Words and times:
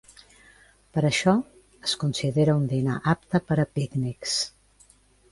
Per 0.97 1.01
això, 1.09 1.33
es 1.89 1.93
considera 2.03 2.55
un 2.61 2.65
dinar 2.71 2.95
apte 3.13 3.41
per 3.51 3.57
a 3.65 3.67
pícnics. 3.77 4.39